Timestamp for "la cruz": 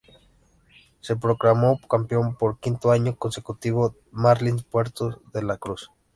5.43-5.91